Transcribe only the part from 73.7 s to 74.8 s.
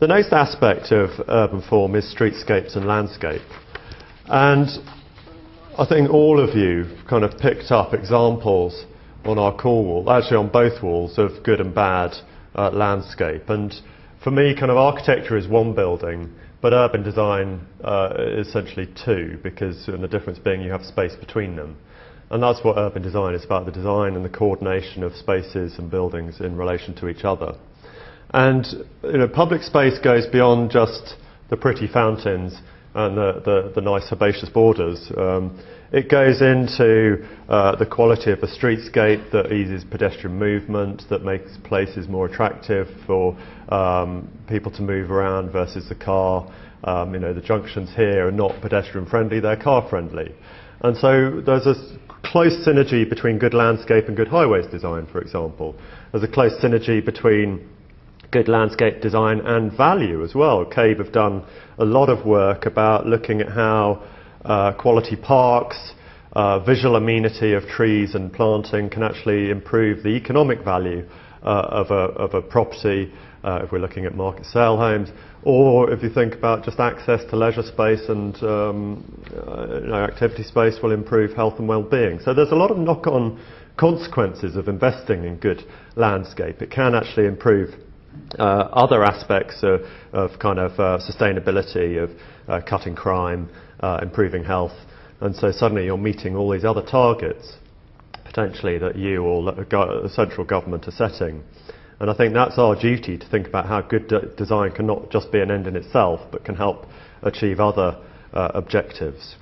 we're looking at market sale